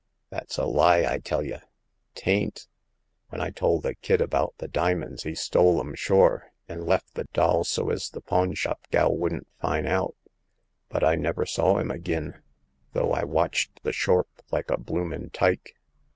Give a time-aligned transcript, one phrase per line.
[0.31, 1.59] "That's a lie, I tell y'!"
[1.99, 2.67] *' 'Tain't!
[3.29, 7.31] When I tole the kid about the dimins he stole 'em sure, an' lef th'
[7.33, 10.15] doll so es the pawn shop gal wouldn't fin' out.
[10.89, 12.41] But I never saw 'im agin,
[12.93, 15.75] though I watched the shorp like a bloomin' tyke.